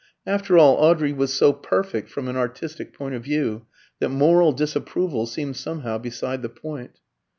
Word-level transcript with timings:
After 0.25 0.57
all, 0.57 0.77
Audrey 0.77 1.13
was 1.13 1.31
so 1.31 1.53
perfect 1.53 2.09
from 2.09 2.27
an 2.27 2.35
artistic 2.35 2.91
point 2.91 3.13
of 3.13 3.23
view 3.23 3.67
that 3.99 4.09
moral 4.09 4.51
disapproval 4.51 5.27
seemed 5.27 5.57
somehow 5.57 5.99
beside 5.99 6.41
the 6.41 6.49
point.' 6.49 6.97